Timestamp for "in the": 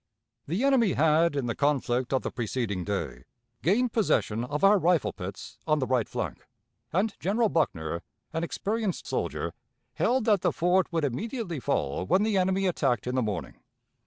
1.35-1.53, 13.05-13.21